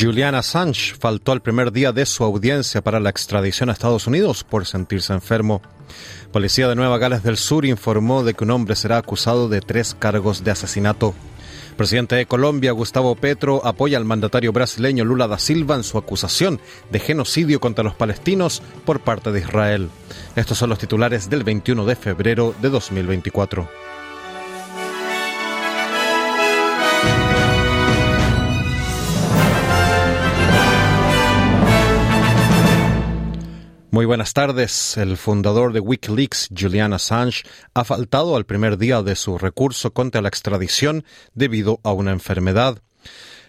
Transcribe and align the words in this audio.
Julian 0.00 0.34
Assange 0.34 0.94
faltó 0.98 1.30
al 1.30 1.42
primer 1.42 1.72
día 1.72 1.92
de 1.92 2.06
su 2.06 2.24
audiencia 2.24 2.80
para 2.80 3.00
la 3.00 3.10
extradición 3.10 3.68
a 3.68 3.74
Estados 3.74 4.06
Unidos 4.06 4.44
por 4.44 4.64
sentirse 4.64 5.12
enfermo. 5.12 5.60
Policía 6.32 6.68
de 6.68 6.74
Nueva 6.74 6.96
Gales 6.96 7.22
del 7.22 7.36
Sur 7.36 7.66
informó 7.66 8.24
de 8.24 8.32
que 8.32 8.44
un 8.44 8.50
hombre 8.52 8.76
será 8.76 8.96
acusado 8.96 9.50
de 9.50 9.60
tres 9.60 9.94
cargos 9.98 10.42
de 10.42 10.52
asesinato. 10.52 11.12
Presidente 11.76 12.16
de 12.16 12.24
Colombia, 12.24 12.72
Gustavo 12.72 13.14
Petro, 13.14 13.60
apoya 13.66 13.98
al 13.98 14.06
mandatario 14.06 14.54
brasileño 14.54 15.04
Lula 15.04 15.28
da 15.28 15.38
Silva 15.38 15.74
en 15.74 15.84
su 15.84 15.98
acusación 15.98 16.60
de 16.90 16.98
genocidio 16.98 17.60
contra 17.60 17.84
los 17.84 17.94
palestinos 17.94 18.62
por 18.86 19.00
parte 19.00 19.32
de 19.32 19.40
Israel. 19.40 19.90
Estos 20.34 20.56
son 20.56 20.70
los 20.70 20.78
titulares 20.78 21.28
del 21.28 21.44
21 21.44 21.84
de 21.84 21.96
febrero 21.96 22.54
de 22.62 22.70
2024. 22.70 23.89
Muy 34.00 34.06
buenas 34.06 34.32
tardes. 34.32 34.96
El 34.96 35.18
fundador 35.18 35.74
de 35.74 35.80
Wikileaks, 35.80 36.48
Julian 36.58 36.94
Assange, 36.94 37.42
ha 37.74 37.84
faltado 37.84 38.34
al 38.34 38.46
primer 38.46 38.78
día 38.78 39.02
de 39.02 39.14
su 39.14 39.36
recurso 39.36 39.92
contra 39.92 40.22
la 40.22 40.28
extradición 40.28 41.04
debido 41.34 41.80
a 41.82 41.92
una 41.92 42.12
enfermedad. 42.12 42.78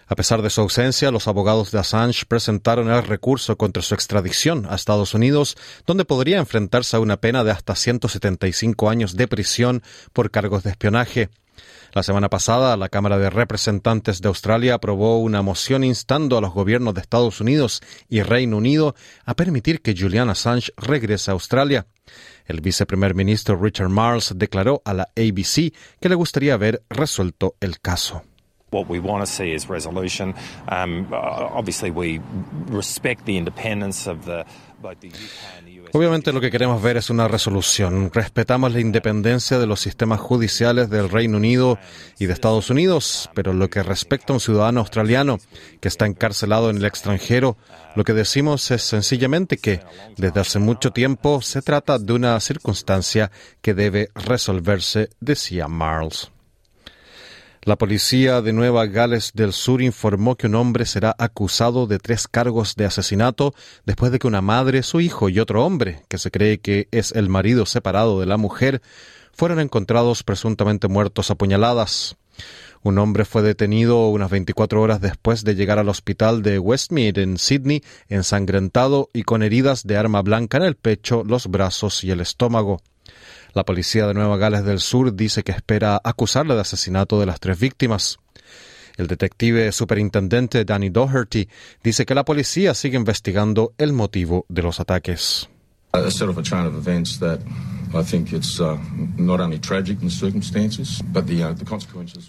A 0.06 0.14
pesar 0.14 0.42
de 0.42 0.50
su 0.50 0.60
ausencia, 0.60 1.10
los 1.10 1.26
abogados 1.26 1.70
de 1.70 1.78
Assange 1.78 2.26
presentaron 2.28 2.90
el 2.90 3.02
recurso 3.02 3.56
contra 3.56 3.82
su 3.82 3.94
extradición 3.94 4.66
a 4.68 4.74
Estados 4.74 5.14
Unidos, 5.14 5.56
donde 5.86 6.04
podría 6.04 6.36
enfrentarse 6.36 6.98
a 6.98 7.00
una 7.00 7.16
pena 7.16 7.44
de 7.44 7.50
hasta 7.50 7.74
175 7.74 8.90
años 8.90 9.16
de 9.16 9.28
prisión 9.28 9.82
por 10.12 10.30
cargos 10.30 10.64
de 10.64 10.70
espionaje. 10.72 11.30
La 11.94 12.02
semana 12.02 12.30
pasada, 12.30 12.74
la 12.78 12.88
Cámara 12.88 13.18
de 13.18 13.28
Representantes 13.28 14.22
de 14.22 14.28
Australia 14.28 14.74
aprobó 14.74 15.18
una 15.18 15.42
moción 15.42 15.84
instando 15.84 16.38
a 16.38 16.40
los 16.40 16.54
gobiernos 16.54 16.94
de 16.94 17.02
Estados 17.02 17.42
Unidos 17.42 17.82
y 18.08 18.22
Reino 18.22 18.56
Unido 18.56 18.94
a 19.26 19.34
permitir 19.34 19.82
que 19.82 19.94
Julian 19.94 20.30
Assange 20.30 20.72
regrese 20.78 21.30
a 21.30 21.34
Australia. 21.34 21.86
El 22.46 22.62
viceprimer 22.62 23.14
ministro 23.14 23.60
Richard 23.60 23.90
Marles 23.90 24.32
declaró 24.36 24.80
a 24.86 24.94
la 24.94 25.10
ABC 25.16 25.74
que 26.00 26.08
le 26.08 26.14
gustaría 26.14 26.56
ver 26.56 26.82
resuelto 26.88 27.56
el 27.60 27.78
caso. 27.78 28.22
What 28.72 28.88
we 28.88 29.00
want 29.00 29.24
to 29.24 29.30
see 29.30 29.52
is 29.52 29.68
resolution. 29.68 30.34
Obviously, 30.66 31.90
we 31.90 32.20
respect 32.68 33.26
the 33.26 33.36
independence 33.36 34.10
of 34.10 34.24
the 34.24 34.44
both 34.82 34.98
the 35.00 35.08
UK 35.08 35.58
and 35.58 35.66
the 35.66 35.80
US. 35.82 35.90
Obviamente 35.94 36.32
lo 36.32 36.40
que 36.40 36.50
queremos 36.50 36.82
ver 36.82 36.96
es 36.96 37.10
una 37.10 37.28
resolución. 37.28 38.10
Respetamos 38.12 38.72
la 38.72 38.80
independencia 38.80 39.58
de 39.58 39.66
los 39.66 39.80
sistemas 39.80 40.20
judiciales 40.20 40.88
del 40.88 41.10
Reino 41.10 41.36
Unido 41.36 41.78
y 42.18 42.26
de 42.26 42.32
Estados 42.32 42.70
Unidos, 42.70 43.30
pero 43.34 43.52
lo 43.52 43.68
que 43.68 43.82
respecta 43.82 44.32
a 44.32 44.36
un 44.36 44.40
ciudadano 44.40 44.80
australiano 44.80 45.38
que 45.80 45.88
está 45.88 46.06
encarcelado 46.06 46.70
en 46.70 46.78
el 46.78 46.86
extranjero, 46.86 47.58
lo 47.94 48.04
que 48.04 48.14
decimos 48.14 48.70
es 48.70 48.82
sencillamente 48.82 49.58
que 49.58 49.80
desde 50.16 50.40
hace 50.40 50.58
mucho 50.58 50.92
tiempo 50.92 51.42
se 51.42 51.60
trata 51.60 51.98
de 51.98 52.12
una 52.12 52.40
circunstancia 52.40 53.30
que 53.60 53.74
debe 53.74 54.08
resolverse, 54.14 55.10
decía 55.20 55.68
Marles. 55.68 56.32
La 57.64 57.78
policía 57.78 58.42
de 58.42 58.52
Nueva 58.52 58.86
Gales 58.86 59.30
del 59.34 59.52
Sur 59.52 59.82
informó 59.82 60.34
que 60.34 60.48
un 60.48 60.56
hombre 60.56 60.84
será 60.84 61.14
acusado 61.16 61.86
de 61.86 62.00
tres 62.00 62.26
cargos 62.26 62.74
de 62.74 62.86
asesinato 62.86 63.54
después 63.86 64.10
de 64.10 64.18
que 64.18 64.26
una 64.26 64.40
madre, 64.40 64.82
su 64.82 65.00
hijo 65.00 65.28
y 65.28 65.38
otro 65.38 65.64
hombre, 65.64 66.02
que 66.08 66.18
se 66.18 66.32
cree 66.32 66.58
que 66.58 66.88
es 66.90 67.12
el 67.12 67.28
marido 67.28 67.64
separado 67.64 68.18
de 68.18 68.26
la 68.26 68.36
mujer, 68.36 68.82
fueron 69.32 69.60
encontrados 69.60 70.24
presuntamente 70.24 70.88
muertos 70.88 71.30
a 71.30 71.36
puñaladas. 71.36 72.16
Un 72.82 72.98
hombre 72.98 73.24
fue 73.24 73.42
detenido 73.42 74.08
unas 74.08 74.30
24 74.30 74.82
horas 74.82 75.00
después 75.00 75.44
de 75.44 75.54
llegar 75.54 75.78
al 75.78 75.88
hospital 75.88 76.42
de 76.42 76.58
Westmead 76.58 77.16
en 77.18 77.38
Sydney, 77.38 77.84
ensangrentado 78.08 79.08
y 79.12 79.22
con 79.22 79.44
heridas 79.44 79.86
de 79.86 79.96
arma 79.96 80.20
blanca 80.22 80.56
en 80.56 80.64
el 80.64 80.74
pecho, 80.74 81.22
los 81.24 81.46
brazos 81.46 82.02
y 82.02 82.10
el 82.10 82.22
estómago. 82.22 82.82
La 83.54 83.64
policía 83.64 84.06
de 84.06 84.14
Nueva 84.14 84.38
Gales 84.38 84.64
del 84.64 84.80
Sur 84.80 85.14
dice 85.14 85.42
que 85.42 85.52
espera 85.52 86.00
acusarle 86.02 86.54
de 86.54 86.62
asesinato 86.62 87.20
de 87.20 87.26
las 87.26 87.38
tres 87.38 87.58
víctimas. 87.58 88.18
El 88.96 89.06
detective 89.06 89.72
superintendente 89.72 90.64
Danny 90.64 90.88
Doherty 90.90 91.48
dice 91.82 92.06
que 92.06 92.14
la 92.14 92.24
policía 92.24 92.74
sigue 92.74 92.96
investigando 92.96 93.74
el 93.78 93.92
motivo 93.92 94.46
de 94.48 94.62
los 94.62 94.80
ataques. 94.80 95.48
A 95.92 96.00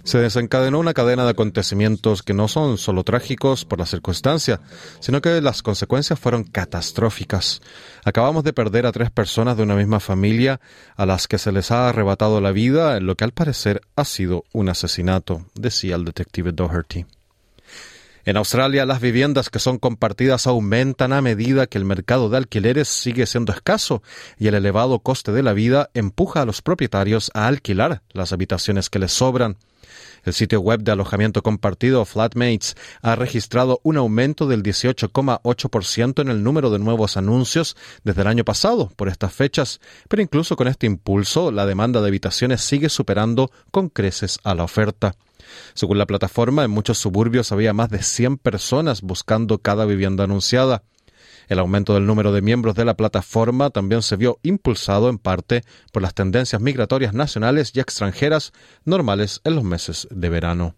Se 0.04 0.18
desencadenó 0.18 0.80
una 0.80 0.94
cadena 0.94 1.24
de 1.24 1.32
acontecimientos 1.32 2.22
que 2.22 2.34
no 2.34 2.48
son 2.48 2.78
solo 2.78 3.04
trágicos 3.04 3.66
por 3.66 3.80
la 3.80 3.86
circunstancia, 3.86 4.60
sino 5.00 5.22
que 5.22 5.42
las 5.42 5.64
consecuencias 5.64 6.20
fueron 6.20 6.44
catastróficas. 6.44 7.62
Acabamos 8.04 8.44
de 8.44 8.54
perder 8.54 8.86
a 8.86 8.92
tres 8.92 9.10
personas 9.10 9.56
de 9.58 9.64
una 9.64 9.76
misma 9.76 10.00
familia 10.00 10.60
a 10.96 11.06
las 11.06 11.28
que 11.28 11.38
se 11.38 11.52
les 11.52 11.72
ha 11.72 11.90
arrebatado 11.90 12.42
la 12.42 12.52
vida 12.52 12.98
en 12.98 13.06
lo 13.06 13.16
que 13.16 13.24
al 13.24 13.32
parecer 13.32 13.82
ha 13.96 14.06
sido 14.06 14.44
un 14.52 14.70
asesinato, 14.70 15.46
decía 15.56 15.96
el 15.96 16.06
detective 16.06 16.52
Doherty. 16.52 17.06
En 18.26 18.38
Australia, 18.38 18.86
las 18.86 19.02
viviendas 19.02 19.50
que 19.50 19.60
son 19.60 19.78
compartidas 19.78 20.48
aumentan 20.48 21.12
a 21.12 21.22
medida 21.22 21.68
que 21.68 21.78
el 21.78 21.84
mercado 21.84 22.30
de 22.30 22.38
alquileres 22.38 22.88
sigue 22.88 23.26
siendo 23.26 23.52
escaso 23.52 24.02
y 24.40 24.48
el 24.48 24.56
elevado 24.56 25.00
coste 25.00 25.34
de 25.34 25.44
la 25.44 25.52
vida 25.52 25.90
empuja 25.94 26.42
a 26.42 26.46
los 26.46 26.62
propietarios 26.62 27.32
a 27.34 27.48
alquilar 27.48 28.02
las 28.14 28.32
habitaciones 28.32 28.90
que 28.90 29.00
les 29.00 29.12
sobran. 29.12 29.58
El 30.24 30.32
sitio 30.32 30.62
web 30.62 30.80
de 30.84 30.94
alojamiento 30.94 31.44
compartido 31.44 32.06
Flatmates 32.06 32.76
ha 33.02 33.16
registrado 33.16 33.82
un 33.84 33.98
aumento 33.98 34.48
del 34.48 34.64
18,8% 34.64 36.22
en 36.22 36.30
el 36.30 36.44
número 36.44 36.70
de 36.70 36.80
nuevos 36.80 37.18
anuncios 37.18 37.76
desde 38.06 38.22
el 38.22 38.28
año 38.28 38.46
pasado 38.46 38.90
por 38.96 39.10
estas 39.10 39.34
fechas, 39.34 39.82
pero 40.08 40.22
incluso 40.22 40.56
con 40.56 40.70
este 40.70 40.86
impulso, 40.86 41.52
la 41.52 41.66
demanda 41.66 42.00
de 42.00 42.08
habitaciones 42.08 42.62
sigue 42.62 42.88
superando 42.88 43.52
con 43.70 43.90
creces 43.90 44.40
a 44.46 44.56
la 44.56 44.64
oferta. 44.64 45.14
Según 45.74 45.98
la 45.98 46.06
plataforma, 46.06 46.64
en 46.64 46.72
muchos 46.72 46.98
suburbios 46.98 47.52
había 47.52 47.74
más 47.74 47.90
de 47.90 48.04
100 48.04 48.38
personas 48.38 49.02
buscando 49.02 49.60
cada 49.60 49.86
vivienda 49.86 50.24
anunciada. 50.24 50.84
El 51.48 51.60
aumento 51.60 51.94
del 51.94 52.06
número 52.06 52.32
de 52.32 52.42
miembros 52.42 52.76
de 52.76 52.86
la 52.86 52.96
plataforma 52.96 53.70
también 53.70 54.02
se 54.02 54.16
vio 54.16 54.40
impulsado 54.44 55.10
en 55.10 55.18
parte 55.18 55.64
por 55.92 56.02
las 56.02 56.14
tendencias 56.14 56.62
migratorias 56.62 57.14
nacionales 57.14 57.72
y 57.76 57.80
extranjeras 57.80 58.54
normales 58.86 59.42
en 59.44 59.56
los 59.56 59.64
meses 59.64 60.08
de 60.10 60.30
verano. 60.30 60.76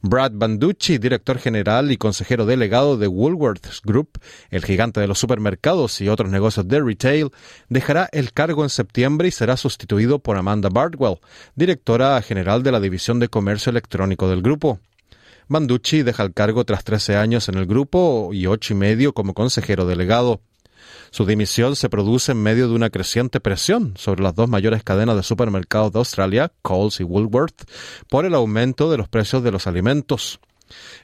Brad 0.00 0.32
Banducci, 0.34 0.98
director 0.98 1.38
general 1.38 1.90
y 1.90 1.96
consejero 1.96 2.46
delegado 2.46 2.96
de 2.96 3.08
Woolworths 3.08 3.82
Group, 3.82 4.20
el 4.50 4.64
gigante 4.64 5.00
de 5.00 5.08
los 5.08 5.18
supermercados 5.18 6.00
y 6.00 6.08
otros 6.08 6.30
negocios 6.30 6.68
de 6.68 6.80
retail, 6.80 7.30
dejará 7.68 8.08
el 8.12 8.32
cargo 8.32 8.62
en 8.62 8.70
septiembre 8.70 9.28
y 9.28 9.32
será 9.32 9.56
sustituido 9.56 10.20
por 10.20 10.36
Amanda 10.36 10.68
Bardwell, 10.68 11.18
directora 11.56 12.20
general 12.22 12.62
de 12.62 12.72
la 12.72 12.80
División 12.80 13.18
de 13.18 13.28
Comercio 13.28 13.70
Electrónico 13.70 14.28
del 14.28 14.42
grupo. 14.42 14.78
Banducci 15.48 16.02
deja 16.02 16.22
el 16.22 16.34
cargo 16.34 16.64
tras 16.64 16.84
13 16.84 17.16
años 17.16 17.48
en 17.48 17.56
el 17.56 17.66
grupo 17.66 18.30
y 18.32 18.46
ocho 18.46 18.74
y 18.74 18.76
medio 18.76 19.14
como 19.14 19.34
consejero 19.34 19.86
delegado. 19.86 20.42
Su 21.10 21.26
dimisión 21.26 21.76
se 21.76 21.88
produce 21.88 22.32
en 22.32 22.42
medio 22.42 22.68
de 22.68 22.74
una 22.74 22.90
creciente 22.90 23.40
presión 23.40 23.94
sobre 23.96 24.22
las 24.22 24.34
dos 24.34 24.48
mayores 24.48 24.82
cadenas 24.82 25.16
de 25.16 25.22
supermercados 25.22 25.92
de 25.92 25.98
Australia, 25.98 26.52
Coles 26.62 27.00
y 27.00 27.04
Woolworth, 27.04 27.64
por 28.08 28.24
el 28.24 28.34
aumento 28.34 28.90
de 28.90 28.98
los 28.98 29.08
precios 29.08 29.42
de 29.42 29.52
los 29.52 29.66
alimentos. 29.66 30.40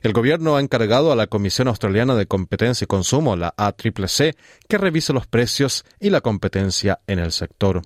El 0.03 0.13
gobierno 0.13 0.57
ha 0.57 0.61
encargado 0.61 1.13
a 1.13 1.17
la 1.17 1.27
Comisión 1.27 1.69
Australiana 1.69 2.15
de 2.15 2.27
Competencia 2.27 2.85
y 2.85 2.89
Consumo, 2.89 3.37
la 3.37 3.55
ACCC, 3.57 4.37
que 4.69 4.79
revise 4.79 5.13
los 5.13 5.27
precios 5.27 5.85
y 6.01 6.11
la 6.11 6.21
competencia 6.21 7.01
en 7.07 7.19
el 7.19 7.33
sector. 7.33 7.83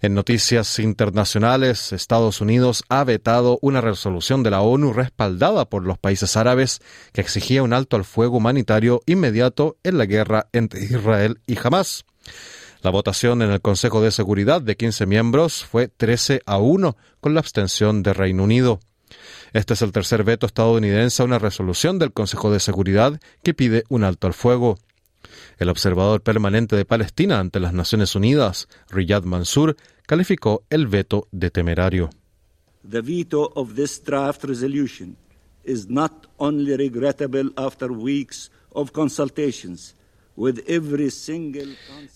En 0.00 0.14
noticias 0.14 0.78
internacionales, 0.78 1.92
Estados 1.92 2.40
Unidos 2.40 2.84
ha 2.88 3.02
vetado 3.02 3.58
una 3.62 3.80
resolución 3.80 4.44
de 4.44 4.50
la 4.50 4.60
ONU 4.60 4.92
respaldada 4.92 5.68
por 5.68 5.84
los 5.84 5.98
países 5.98 6.36
árabes 6.36 6.80
que 7.12 7.20
exigía 7.20 7.64
un 7.64 7.72
alto 7.72 7.96
al 7.96 8.04
fuego 8.04 8.36
humanitario 8.36 9.00
inmediato 9.06 9.76
en 9.82 9.98
la 9.98 10.06
guerra 10.06 10.48
entre 10.52 10.84
Israel 10.84 11.40
y 11.48 11.58
Hamas. 11.58 12.04
La 12.80 12.90
votación 12.90 13.42
en 13.42 13.50
el 13.50 13.60
Consejo 13.60 14.00
de 14.00 14.12
Seguridad 14.12 14.62
de 14.62 14.76
15 14.76 15.06
miembros 15.06 15.64
fue 15.64 15.88
13 15.88 16.42
a 16.46 16.58
1 16.58 16.96
con 17.20 17.34
la 17.34 17.40
abstención 17.40 18.04
de 18.04 18.12
Reino 18.12 18.44
Unido. 18.44 18.78
Este 19.52 19.74
es 19.74 19.82
el 19.82 19.90
tercer 19.90 20.22
veto 20.22 20.46
estadounidense 20.46 21.22
a 21.22 21.24
una 21.24 21.40
resolución 21.40 21.98
del 21.98 22.12
Consejo 22.12 22.52
de 22.52 22.60
Seguridad 22.60 23.18
que 23.42 23.52
pide 23.52 23.82
un 23.88 24.04
alto 24.04 24.28
al 24.28 24.34
fuego. 24.34 24.78
El 25.58 25.68
observador 25.68 26.22
permanente 26.22 26.76
de 26.76 26.84
Palestina 26.84 27.40
ante 27.40 27.58
las 27.58 27.72
Naciones 27.72 28.14
Unidas, 28.14 28.68
Riyad 28.90 29.24
Mansour, 29.24 29.76
calificó 30.06 30.64
el 30.70 30.86
veto 30.86 31.26
de 31.32 31.50
temerario. 31.50 32.10
The 32.88 33.02
veto 33.02 33.52
of 33.54 33.74
this 33.74 34.02
draft 34.02 34.44
resolution 34.44 35.16
is 35.64 35.88
not 35.90 36.28
only 36.36 36.76
regrettable 36.76 37.50
after 37.56 37.90
weeks 37.90 38.50
of 38.72 38.92
consultations, 38.92 39.96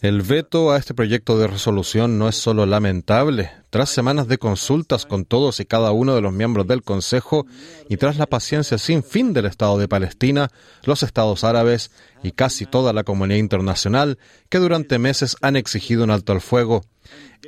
el 0.01 0.23
veto 0.23 0.71
a 0.71 0.77
este 0.77 0.95
proyecto 0.95 1.39
de 1.39 1.49
resolución 1.49 2.19
no 2.19 2.29
es 2.29 2.37
solo 2.37 2.67
lamentable. 2.67 3.51
Tras 3.71 3.91
semanas 3.91 4.29
de 4.29 4.39
consultas 4.39 5.07
con 5.07 5.25
todos 5.25 5.59
y 5.59 5.65
cada 5.65 5.91
uno 5.91 6.15
de 6.15 6.21
los 6.21 6.33
miembros 6.33 6.69
del 6.69 6.83
Consejo 6.83 7.47
y 7.89 7.97
tras 7.97 8.19
la 8.19 8.27
paciencia 8.27 8.79
sin 8.79 9.03
fin 9.03 9.33
del 9.33 9.47
Estado 9.47 9.77
de 9.77 9.89
Palestina, 9.89 10.51
los 10.85 11.03
Estados 11.03 11.43
árabes 11.43 11.91
y 12.23 12.31
casi 12.31 12.65
toda 12.65 12.93
la 12.93 13.03
comunidad 13.03 13.41
internacional 13.41 14.19
que 14.49 14.59
durante 14.59 15.01
meses 15.01 15.37
han 15.41 15.57
exigido 15.57 16.05
un 16.05 16.11
alto 16.11 16.33
al 16.33 16.41
fuego, 16.41 16.85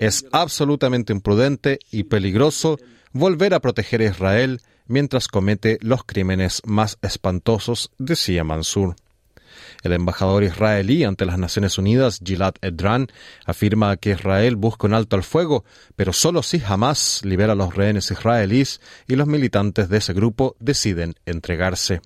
es 0.00 0.26
absolutamente 0.32 1.12
imprudente 1.12 1.79
y 1.93 2.05
peligroso 2.05 2.79
volver 3.12 3.55
a 3.55 3.61
proteger 3.61 4.00
a 4.00 4.06
Israel 4.06 4.61
mientras 4.87 5.29
comete 5.29 5.79
los 5.82 6.03
crímenes 6.05 6.62
más 6.65 6.99
espantosos, 7.00 7.93
decía 7.99 8.43
Mansur. 8.43 8.97
El 9.82 9.93
embajador 9.93 10.44
israelí 10.44 11.05
ante 11.05 11.26
las 11.26 11.38
Naciones 11.38 11.78
Unidas, 11.78 12.20
Gilad 12.25 12.55
Edran, 12.62 13.08
afirma 13.44 13.96
que 13.96 14.11
Israel 14.11 14.56
busca 14.56 14.87
un 14.87 14.94
alto 14.94 15.16
al 15.16 15.22
fuego, 15.22 15.64
pero 15.96 16.12
solo 16.12 16.43
si 16.43 16.62
Hamas 16.64 17.20
libera 17.25 17.52
a 17.52 17.56
los 17.56 17.75
rehenes 17.75 18.11
israelíes 18.11 18.81
y 19.06 19.16
los 19.16 19.26
militantes 19.26 19.88
de 19.88 19.99
ese 19.99 20.12
grupo 20.12 20.56
deciden 20.61 21.14
entregarse. 21.26 22.00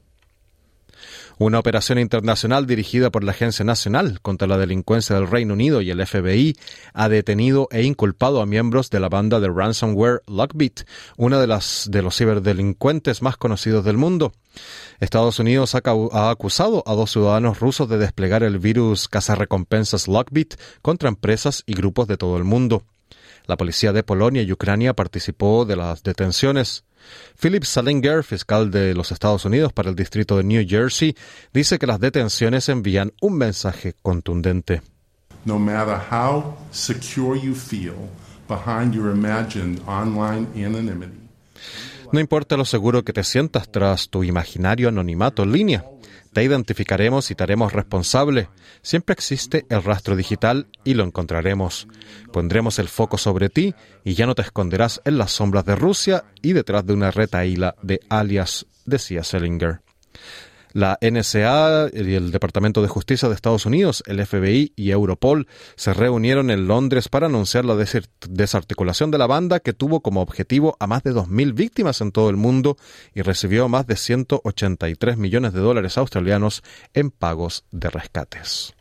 Una 1.39 1.59
operación 1.59 1.99
internacional 1.99 2.67
dirigida 2.67 3.11
por 3.11 3.25
la 3.25 3.33
Agencia 3.33 3.65
Nacional 3.65 4.21
contra 4.21 4.49
la 4.49 4.59
Delincuencia 4.59 5.17
del 5.17 5.31
Reino 5.31 5.55
Unido 5.55 5.81
y 5.81 5.91
el 5.91 6.05
FBI 6.05 6.57
ha 6.95 7.09
detenido 7.09 7.69
e 7.71 7.83
inculpado 7.83 8.41
a 8.41 8.47
miembros 8.47 8.91
de 8.91 9.01
la 9.01 9.09
banda 9.09 9.41
de 9.41 9.49
ransomware 9.49 10.23
Lockbit, 10.27 10.81
una 11.17 11.41
de 11.41 11.47
las 11.47 11.89
de 11.91 12.03
los 12.03 12.17
ciberdelincuentes 12.17 13.23
más 13.23 13.37
conocidos 13.37 13.85
del 13.85 13.97
mundo. 13.97 14.33
Estados 15.01 15.39
Unidos 15.39 15.75
ha, 15.75 16.31
acusado 16.31 16.83
a 16.87 16.95
dos 16.95 17.13
ciudadanos 17.13 17.61
rusos 17.61 17.89
de 17.89 17.99
desplegar 17.99 18.43
el 18.43 18.59
virus 18.59 19.09
cazarrecompensas 19.09 20.09
Lockbit 20.09 20.55
contra 20.83 21.09
empresas 21.09 21.63
y 21.67 21.75
grupos 21.75 22.09
de 22.09 22.17
todo 22.17 22.37
el 22.37 22.45
mundo. 22.45 22.83
La 23.49 23.57
policía 23.57 23.95
de 23.95 24.03
Polonia 24.03 24.43
y 24.43 24.53
Ucrania 24.53 24.93
participó 24.93 25.65
de 25.65 25.75
las 25.75 26.03
detenciones. 26.03 26.85
Philip 27.41 27.65
Salinger, 27.65 28.23
fiscal 28.23 28.71
de 28.71 28.95
los 28.95 29.11
Estados 29.11 29.47
Unidos 29.47 29.73
para 29.73 29.89
el 29.89 29.97
distrito 29.97 30.37
de 30.37 30.45
New 30.45 30.67
Jersey, 30.69 31.17
dice 31.55 31.79
que 31.79 31.87
las 31.87 31.99
detenciones 31.99 32.69
envían 32.69 33.15
un 33.23 33.39
mensaje 33.39 33.95
contundente. 34.03 34.83
No 35.47 35.59
matter 35.59 35.99
how 36.11 36.59
secure 36.73 37.41
you 37.41 37.55
feel 37.55 37.95
behind 38.49 38.95
your 38.95 39.11
imagined 39.11 39.81
online 39.87 40.47
anonymity. 40.55 41.19
No 42.11 42.21
importa 42.21 42.57
lo 42.57 42.65
seguro 42.65 43.05
que 43.05 43.13
te 43.13 43.23
sientas 43.23 43.71
tras 43.71 44.09
tu 44.09 44.25
imaginario 44.25 44.89
anonimato 44.89 45.43
en 45.43 45.53
línea. 45.53 45.85
Te 46.33 46.43
identificaremos 46.43 47.31
y 47.31 47.35
te 47.35 47.43
haremos 47.43 47.73
responsable. 47.73 48.49
Siempre 48.81 49.13
existe 49.13 49.67
el 49.69 49.83
rastro 49.83 50.17
digital 50.17 50.69
y 50.85 50.95
lo 50.95 51.05
encontraremos. 51.05 51.87
Pondremos 52.33 52.79
el 52.79 52.89
foco 52.89 53.19
sobre 53.19 53.51
ti 53.51 53.75
y 54.05 54.15
ya 54.15 54.27
no 54.27 54.35
te 54.35 54.43
esconderás 54.43 55.03
en 55.05 55.19
las 55.19 55.33
sombras 55.33 55.65
de 55.65 55.77
Rusia 55.77 56.25
y 56.41 56.53
detrás 56.55 56.87
de 56.87 56.95
una 56.95 57.11
retaíla 57.11 57.75
de 57.83 58.01
alias, 58.09 58.67
decía 58.87 59.23
Selinger. 59.23 59.81
La 60.73 60.99
NSA 61.01 61.89
y 61.93 62.15
el 62.15 62.31
Departamento 62.31 62.83
de 62.83 62.89
Justicia 62.89 63.29
de 63.29 63.35
Estados 63.35 63.67
Unidos, 63.67 64.03
el 64.07 64.25
FBI 64.25 64.73
y 64.77 64.91
Europol 64.91 65.49
se 65.77 65.95
reunieron 65.95 66.51
en 66.51 66.67
Londres 66.67 67.09
para 67.09 67.27
anunciar 67.27 67.65
la 67.65 67.77
desarticulación 68.29 69.11
de 69.11 69.19
la 69.19 69.27
banda 69.27 69.61
que 69.61 69.73
tuvo 69.73 70.01
como 70.01 70.21
objetivo 70.21 70.77
a 70.81 70.87
más 70.87 71.03
de 71.03 71.13
2.000 71.13 71.55
víctimas 71.55 72.01
en 72.01 72.13
todo 72.13 72.31
el 72.31 72.37
mundo 72.37 72.77
y 73.15 73.23
recibió 73.23 73.69
más 73.69 73.87
de 73.87 73.97
183 73.97 75.17
millones 75.17 75.53
de 75.53 75.61
dólares 75.61 75.99
australianos 75.99 76.63
en 76.95 77.11
pagos 77.11 77.65
de 77.71 77.91
rescates. 77.91 78.78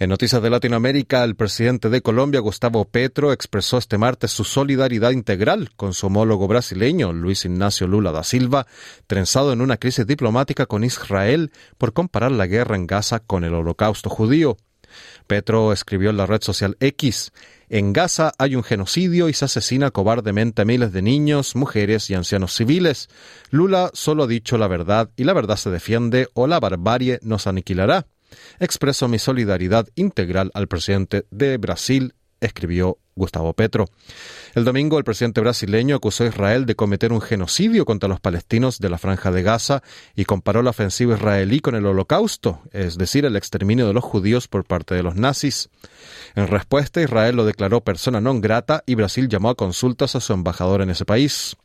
En 0.00 0.10
noticias 0.10 0.40
de 0.40 0.48
Latinoamérica, 0.48 1.24
el 1.24 1.34
presidente 1.34 1.90
de 1.90 2.02
Colombia, 2.02 2.38
Gustavo 2.38 2.84
Petro, 2.84 3.32
expresó 3.32 3.78
este 3.78 3.98
martes 3.98 4.30
su 4.30 4.44
solidaridad 4.44 5.10
integral 5.10 5.70
con 5.74 5.92
su 5.92 6.06
homólogo 6.06 6.46
brasileño, 6.46 7.12
Luis 7.12 7.44
Ignacio 7.44 7.88
Lula 7.88 8.12
da 8.12 8.22
Silva, 8.22 8.68
trenzado 9.08 9.52
en 9.52 9.60
una 9.60 9.76
crisis 9.76 10.06
diplomática 10.06 10.66
con 10.66 10.84
Israel 10.84 11.50
por 11.78 11.94
comparar 11.94 12.30
la 12.30 12.46
guerra 12.46 12.76
en 12.76 12.86
Gaza 12.86 13.18
con 13.18 13.42
el 13.42 13.54
holocausto 13.54 14.08
judío. 14.08 14.56
Petro 15.26 15.72
escribió 15.72 16.10
en 16.10 16.16
la 16.16 16.26
red 16.26 16.42
social 16.42 16.76
X, 16.78 17.32
en 17.68 17.92
Gaza 17.92 18.32
hay 18.38 18.54
un 18.54 18.62
genocidio 18.62 19.28
y 19.28 19.32
se 19.32 19.46
asesina 19.46 19.90
cobardemente 19.90 20.62
a 20.62 20.64
miles 20.64 20.92
de 20.92 21.02
niños, 21.02 21.56
mujeres 21.56 22.08
y 22.08 22.14
ancianos 22.14 22.54
civiles. 22.54 23.08
Lula 23.50 23.90
solo 23.94 24.22
ha 24.22 24.26
dicho 24.28 24.58
la 24.58 24.68
verdad 24.68 25.10
y 25.16 25.24
la 25.24 25.32
verdad 25.32 25.56
se 25.56 25.70
defiende 25.70 26.28
o 26.34 26.46
la 26.46 26.60
barbarie 26.60 27.18
nos 27.20 27.48
aniquilará. 27.48 28.06
Expreso 28.60 29.08
mi 29.08 29.18
solidaridad 29.18 29.88
integral 29.94 30.50
al 30.54 30.68
presidente 30.68 31.26
de 31.30 31.56
Brasil, 31.56 32.14
escribió 32.40 32.98
Gustavo 33.18 33.52
Petro. 33.52 33.86
El 34.54 34.64
domingo 34.64 34.96
el 34.96 35.04
presidente 35.04 35.40
brasileño 35.40 35.96
acusó 35.96 36.24
a 36.24 36.28
Israel 36.28 36.66
de 36.66 36.76
cometer 36.76 37.12
un 37.12 37.20
genocidio 37.20 37.84
contra 37.84 38.08
los 38.08 38.20
palestinos 38.20 38.78
de 38.78 38.88
la 38.88 38.98
franja 38.98 39.30
de 39.30 39.42
Gaza 39.42 39.82
y 40.14 40.24
comparó 40.24 40.62
la 40.62 40.70
ofensiva 40.70 41.16
israelí 41.16 41.60
con 41.60 41.74
el 41.74 41.84
holocausto, 41.84 42.62
es 42.72 42.96
decir, 42.96 43.24
el 43.24 43.36
exterminio 43.36 43.86
de 43.86 43.92
los 43.92 44.04
judíos 44.04 44.48
por 44.48 44.64
parte 44.64 44.94
de 44.94 45.02
los 45.02 45.16
nazis. 45.16 45.68
En 46.34 46.46
respuesta, 46.46 47.02
Israel 47.02 47.36
lo 47.36 47.44
declaró 47.44 47.82
persona 47.82 48.20
non 48.20 48.40
grata 48.40 48.82
y 48.86 48.94
Brasil 48.94 49.28
llamó 49.28 49.50
a 49.50 49.58
consultas 49.58 50.14
a 50.14 50.20
su 50.20 50.32
embajador 50.32 50.80
en 50.82 50.90
ese 50.90 51.04
país. 51.04 51.56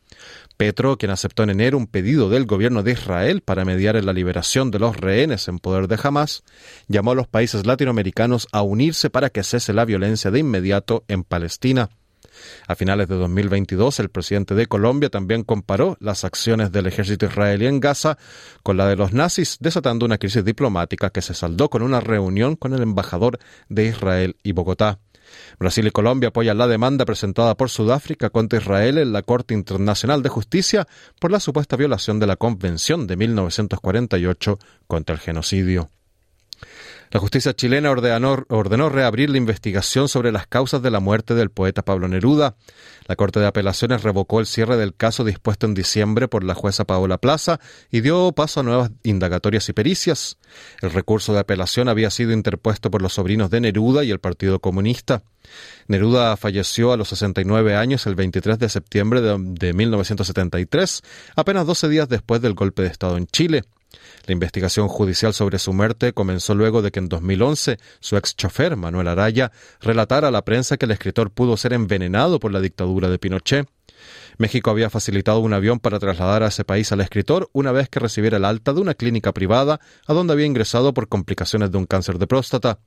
Petro, 0.58 0.98
quien 0.98 1.12
aceptó 1.12 1.44
en 1.44 1.50
enero 1.50 1.78
un 1.78 1.88
pedido 1.88 2.30
del 2.30 2.46
gobierno 2.46 2.84
de 2.84 2.92
Israel 2.92 3.42
para 3.42 3.66
mediar 3.66 3.96
en 3.96 4.06
la 4.06 4.14
liberación 4.14 4.72
de 4.72 4.80
los 4.80 4.98
rehenes 4.98 5.48
en 5.48 5.60
poder 5.60 5.88
de 5.88 6.00
Hamas, 6.02 6.44
llamó 6.88 7.12
a 7.12 7.16
los 7.16 7.28
países 7.28 7.66
latinoamericanos 7.66 8.48
a 8.52 8.62
unirse 8.62 9.10
para 9.10 9.30
que 9.30 9.44
cese 9.44 9.74
la 9.74 9.86
violencia 9.86 10.32
de 10.32 10.40
inmediato 10.40 11.04
en 11.08 11.24
Palestina. 11.24 11.90
A 12.68 12.76
finales 12.76 13.08
de 13.08 13.16
2022, 13.16 14.00
el 14.00 14.10
presidente 14.10 14.56
de 14.56 14.68
Colombia 14.68 15.10
también 15.10 15.44
comparó 15.44 15.98
las 16.00 16.24
acciones 16.24 16.72
del 16.72 16.88
ejército 16.88 17.26
israelí 17.26 17.68
en 17.68 17.80
Gaza 17.80 18.18
con 18.64 18.78
la 18.78 18.88
de 18.88 18.96
los 18.96 19.14
nazis, 19.14 19.58
desatando 19.60 20.06
una 20.06 20.18
crisis 20.18 20.44
diplomática 20.44 21.10
que 21.10 21.22
se 21.22 21.34
saldó 21.34 21.70
con 21.70 21.82
una 21.82 22.00
reunión 22.00 22.56
con 22.56 22.74
el 22.74 22.82
embajador 22.82 23.40
de 23.70 23.86
Israel 23.86 24.38
y 24.44 24.52
Bogotá. 24.52 25.00
Brasil 25.60 25.88
y 25.88 25.92
Colombia 25.92 26.30
apoyan 26.30 26.58
la 26.58 26.68
demanda 26.68 27.06
presentada 27.06 27.56
por 27.56 27.70
Sudáfrica 27.70 28.30
contra 28.30 28.60
Israel 28.60 28.98
en 28.98 29.14
la 29.14 29.22
Corte 29.22 29.54
Internacional 29.54 30.24
de 30.24 30.30
Justicia 30.30 30.88
por 31.20 31.32
la 31.32 31.40
supuesta 31.40 31.76
violación 31.76 32.20
de 32.20 32.28
la 32.28 32.36
Convención 32.36 33.08
de 33.08 33.16
1948 33.18 34.60
contra 34.88 35.16
el 35.16 35.22
genocidio. 35.22 35.90
La 37.14 37.20
justicia 37.20 37.54
chilena 37.54 37.92
ordenó, 37.92 38.90
reabrir 38.90 39.30
la 39.30 39.38
investigación 39.38 40.10
sobre 40.10 40.32
las 40.32 40.48
causas 40.48 40.82
de 40.82 40.90
la 40.90 41.00
muerte 41.00 41.36
del 41.36 41.52
poeta 41.52 41.84
Pablo 41.84 42.08
Neruda. 42.08 42.56
La 43.06 43.16
Corte 43.16 43.40
de 43.40 43.46
Apelaciones 43.46 44.02
revocó 44.02 44.40
el 44.40 44.48
cierre 44.48 44.78
del 44.78 44.96
caso 44.96 45.24
dispuesto 45.24 45.68
en 45.68 45.76
diciembre 45.76 46.28
por 46.28 46.44
la 46.44 46.56
jueza 46.56 46.86
Paola 46.86 47.20
Plaza 47.20 47.60
y 47.92 48.02
dio 48.02 48.32
paso 48.32 48.62
a 48.62 48.64
nuevas 48.64 48.90
indagatorias 49.04 49.70
y 49.70 49.74
pericias. 49.74 50.40
El 50.82 50.90
recurso 50.90 51.34
de 51.34 51.42
apelación 51.42 51.88
había 51.88 52.10
sido 52.10 52.32
interpuesto 52.32 52.90
por 52.90 53.04
los 53.04 53.14
sobrinos 53.14 53.52
de 53.52 53.62
Neruda 53.62 54.04
y 54.04 54.10
el 54.10 54.20
Partido 54.20 54.60
Comunista. 54.60 55.22
Neruda 55.88 56.36
falleció 56.36 56.94
a 56.94 56.98
los 56.98 57.10
69 57.10 57.76
años 57.76 58.08
el 58.08 58.16
23 58.16 58.58
de 58.58 58.70
septiembre 58.70 59.22
de, 59.22 59.38
de 59.38 59.74
1973, 59.74 61.04
apenas 61.36 61.68
12 61.68 61.90
días 61.90 62.10
después 62.10 62.42
del 62.42 62.56
golpe 62.56 62.82
de 62.82 62.88
Estado 62.88 63.18
en 63.18 63.28
Chile. 63.28 63.62
La 64.26 64.34
investigación 64.34 64.88
judicial 64.88 65.34
sobre 65.34 65.60
su 65.60 65.74
muerte 65.74 66.14
comenzó 66.14 66.56
luego 66.56 66.82
de 66.82 66.92
que 66.92 67.00
en 67.00 67.10
2011 67.10 67.78
su 68.00 68.18
ex 68.18 68.36
chofer, 68.36 68.76
Manuel 68.76 69.08
Araya, 69.08 69.52
relatara 69.82 70.30
a 70.30 70.32
la 70.32 70.44
prensa 70.44 70.78
que 70.78 70.86
el 70.86 70.92
escritor 70.92 71.32
pudo 71.32 71.58
ser 71.58 71.74
envenenado 71.74 72.40
por 72.40 72.52
la 72.52 72.62
dictadura 72.62 73.10
de 73.10 73.20
Pinochet. 73.20 73.68
México 74.38 74.72
había 74.72 74.90
facilitado 74.90 75.40
un 75.40 75.54
avión 75.54 75.80
para 75.80 76.00
trasladar 76.00 76.44
a 76.44 76.48
ese 76.48 76.64
país 76.64 76.92
al 76.92 77.02
escritor 77.02 77.50
una 77.54 77.72
vez 77.72 77.90
que 77.90 78.00
recibiera 78.00 78.38
el 78.38 78.46
alta 78.46 78.74
de 78.74 78.82
una 78.82 78.96
clínica 78.96 79.32
privada 79.32 79.80
a 80.08 80.14
donde 80.14 80.34
había 80.34 80.46
ingresado 80.46 80.94
por 80.94 81.08
complicaciones 81.08 81.72
de 81.72 81.78
un 81.78 81.86
cáncer 81.86 82.18
de 82.18 82.28
próstata. 82.28 82.80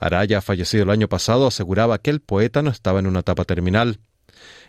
Araya, 0.00 0.40
fallecido 0.40 0.84
el 0.84 0.90
año 0.90 1.08
pasado, 1.08 1.46
aseguraba 1.46 1.98
que 1.98 2.10
el 2.10 2.20
poeta 2.20 2.62
no 2.62 2.70
estaba 2.70 2.98
en 2.98 3.06
una 3.06 3.20
etapa 3.20 3.44
terminal. 3.44 4.00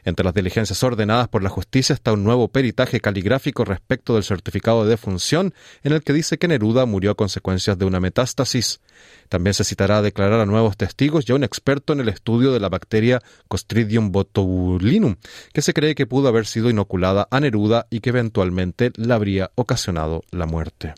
Entre 0.05 0.23
las 0.23 0.33
diligencias 0.33 0.83
ordenadas 0.83 1.27
por 1.27 1.43
la 1.43 1.49
justicia 1.49 1.93
está 1.93 2.13
un 2.13 2.23
nuevo 2.23 2.47
peritaje 2.47 2.99
caligráfico 2.99 3.63
respecto 3.63 4.15
del 4.15 4.23
certificado 4.23 4.83
de 4.83 4.89
defunción 4.89 5.53
en 5.83 5.93
el 5.93 6.03
que 6.03 6.13
dice 6.13 6.37
que 6.37 6.47
Neruda 6.47 6.85
murió 6.85 7.11
a 7.11 7.15
consecuencias 7.15 7.77
de 7.77 7.85
una 7.85 7.99
metástasis. 7.99 8.81
También 9.29 9.53
se 9.53 9.63
citará 9.63 9.99
a 9.99 10.01
declarar 10.01 10.39
a 10.39 10.45
nuevos 10.45 10.77
testigos 10.77 11.27
y 11.27 11.31
a 11.31 11.35
un 11.35 11.43
experto 11.43 11.93
en 11.93 12.01
el 12.01 12.09
estudio 12.09 12.51
de 12.51 12.59
la 12.59 12.69
bacteria 12.69 13.21
Clostridium 13.49 14.11
botulinum, 14.11 15.15
que 15.53 15.61
se 15.61 15.73
cree 15.73 15.95
que 15.95 16.05
pudo 16.05 16.27
haber 16.27 16.45
sido 16.45 16.69
inoculada 16.69 17.27
a 17.31 17.39
Neruda 17.39 17.87
y 17.89 18.01
que 18.01 18.09
eventualmente 18.09 18.91
la 18.95 19.15
habría 19.15 19.51
ocasionado 19.55 20.23
la 20.31 20.45
muerte. 20.45 20.93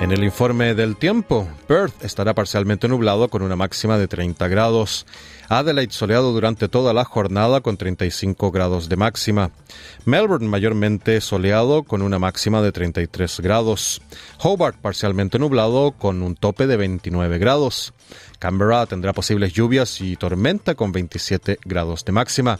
En 0.00 0.12
el 0.12 0.24
informe 0.24 0.74
del 0.74 0.96
tiempo, 0.96 1.46
Perth 1.70 2.04
estará 2.04 2.34
parcialmente 2.34 2.88
nublado 2.88 3.28
con 3.28 3.42
una 3.42 3.54
máxima 3.54 3.96
de 3.96 4.08
30 4.08 4.48
grados. 4.48 5.06
Adelaide 5.48 5.92
soleado 5.92 6.32
durante 6.32 6.68
toda 6.68 6.92
la 6.92 7.04
jornada 7.04 7.60
con 7.60 7.76
35 7.76 8.50
grados 8.50 8.88
de 8.88 8.96
máxima. 8.96 9.52
Melbourne 10.04 10.48
mayormente 10.48 11.20
soleado 11.20 11.84
con 11.84 12.02
una 12.02 12.18
máxima 12.18 12.60
de 12.60 12.72
33 12.72 13.38
grados. 13.38 14.02
Hobart 14.42 14.78
parcialmente 14.78 15.38
nublado 15.38 15.92
con 15.92 16.24
un 16.24 16.34
tope 16.34 16.66
de 16.66 16.76
29 16.76 17.38
grados. 17.38 17.94
Canberra 18.40 18.86
tendrá 18.86 19.12
posibles 19.12 19.52
lluvias 19.52 20.00
y 20.00 20.16
tormenta 20.16 20.74
con 20.74 20.90
27 20.90 21.58
grados 21.64 22.04
de 22.04 22.12
máxima. 22.12 22.58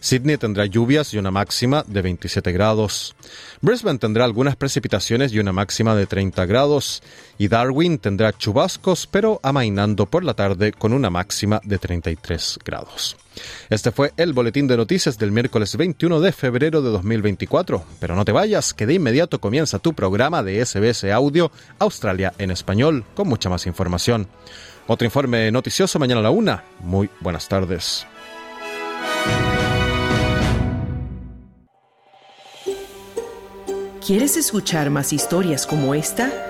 Sydney 0.00 0.38
tendrá 0.38 0.66
lluvias 0.66 1.14
y 1.14 1.18
una 1.18 1.30
máxima 1.30 1.84
de 1.86 2.02
27 2.02 2.50
grados. 2.52 3.14
Brisbane 3.60 3.98
tendrá 3.98 4.24
algunas 4.24 4.56
precipitaciones 4.56 5.32
y 5.32 5.38
una 5.38 5.52
máxima 5.52 5.94
de 5.94 6.06
30 6.06 6.46
grados. 6.46 7.02
Y 7.40 7.48
Darwin 7.48 7.98
tendrá 7.98 8.36
chubascos, 8.36 9.06
pero 9.06 9.40
amainando 9.42 10.04
por 10.04 10.24
la 10.24 10.34
tarde 10.34 10.72
con 10.72 10.92
una 10.92 11.08
máxima 11.08 11.58
de 11.64 11.78
33 11.78 12.58
grados. 12.62 13.16
Este 13.70 13.90
fue 13.92 14.12
el 14.18 14.34
boletín 14.34 14.68
de 14.68 14.76
noticias 14.76 15.16
del 15.16 15.32
miércoles 15.32 15.74
21 15.74 16.20
de 16.20 16.32
febrero 16.32 16.82
de 16.82 16.90
2024. 16.90 17.82
Pero 17.98 18.14
no 18.14 18.26
te 18.26 18.32
vayas, 18.32 18.74
que 18.74 18.84
de 18.84 18.92
inmediato 18.92 19.40
comienza 19.40 19.78
tu 19.78 19.94
programa 19.94 20.42
de 20.42 20.62
SBS 20.62 21.04
Audio 21.04 21.50
Australia 21.78 22.34
en 22.36 22.50
español 22.50 23.06
con 23.14 23.26
mucha 23.26 23.48
más 23.48 23.66
información. 23.66 24.28
Otro 24.86 25.06
informe 25.06 25.50
noticioso 25.50 25.98
mañana 25.98 26.20
a 26.20 26.24
la 26.24 26.30
una. 26.30 26.62
Muy 26.80 27.08
buenas 27.20 27.48
tardes. 27.48 28.06
¿Quieres 34.06 34.36
escuchar 34.36 34.90
más 34.90 35.14
historias 35.14 35.66
como 35.66 35.94
esta? 35.94 36.49